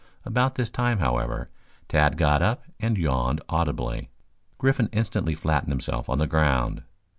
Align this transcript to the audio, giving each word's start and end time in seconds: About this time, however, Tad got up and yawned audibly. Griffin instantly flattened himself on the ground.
About 0.25 0.55
this 0.55 0.71
time, 0.71 0.97
however, 0.97 1.47
Tad 1.87 2.17
got 2.17 2.41
up 2.41 2.63
and 2.79 2.97
yawned 2.97 3.39
audibly. 3.49 4.09
Griffin 4.57 4.89
instantly 4.91 5.35
flattened 5.35 5.71
himself 5.71 6.09
on 6.09 6.17
the 6.17 6.25
ground. 6.25 6.81